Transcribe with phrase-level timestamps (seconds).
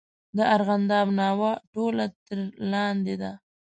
[0.37, 2.39] د ارغنداب ناوه ټوله تر
[2.71, 3.31] لاندې ده.